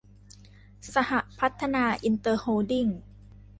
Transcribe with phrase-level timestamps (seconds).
[0.93, 2.85] สหพัฒนาอินเตอร์โฮลดิ้ง